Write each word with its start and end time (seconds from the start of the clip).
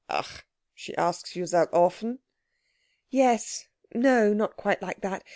"Ach 0.09 0.43
she 0.73 0.95
asks 0.97 1.35
you 1.35 1.45
that 1.45 1.71
often?" 1.71 2.17
"Yes 3.11 3.67
no, 3.93 4.33
not 4.33 4.57
quite 4.57 4.81
like 4.81 5.01
that. 5.01 5.23